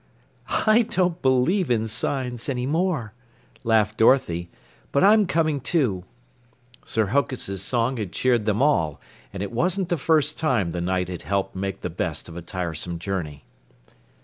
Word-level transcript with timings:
"I 0.65 0.81
don't 0.81 1.21
believe 1.21 1.69
in 1.69 1.87
signs 1.87 2.49
anymore," 2.49 3.13
laughed 3.63 3.99
Dorothy, 3.99 4.49
"but 4.91 5.03
I'm 5.03 5.27
coming 5.27 5.59
too." 5.61 6.05
Sir 6.83 7.05
Hokus' 7.13 7.61
song 7.61 7.97
had 7.97 8.11
cheered 8.11 8.47
them 8.47 8.63
all, 8.63 8.99
and 9.31 9.43
it 9.43 9.51
wasn't 9.51 9.89
the 9.89 9.99
first 9.99 10.39
time 10.39 10.71
the 10.71 10.81
Knight 10.81 11.07
had 11.07 11.21
helped 11.21 11.55
make 11.55 11.81
the 11.81 11.91
best 11.91 12.27
of 12.27 12.35
a 12.35 12.41
tiresome 12.41 12.97
journey. 12.97 13.45